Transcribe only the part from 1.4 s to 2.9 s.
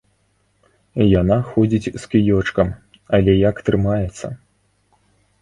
ходзіць з кіёчкам,